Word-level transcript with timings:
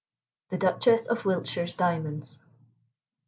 * 0.25 0.49
*THE 0.49 0.57
DUCHESS 0.57 1.05
OF 1.05 1.25
WILTSHIRE'S 1.25 1.75
DIAMONDS. 1.75 2.41